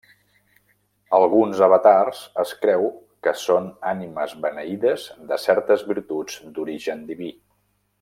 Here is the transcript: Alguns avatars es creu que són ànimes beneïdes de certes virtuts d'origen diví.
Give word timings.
Alguns 1.17 1.61
avatars 1.67 2.23
es 2.45 2.55
creu 2.63 2.89
que 3.27 3.35
són 3.43 3.69
ànimes 3.93 4.37
beneïdes 4.49 5.07
de 5.33 5.41
certes 5.49 5.89
virtuts 5.93 6.45
d'origen 6.57 7.11
diví. 7.13 7.35